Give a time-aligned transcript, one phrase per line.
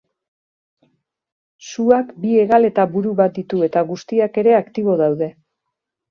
[1.67, 5.29] Suak bi hegal eta buru bat ditu eta guztiak ere aktibo daude.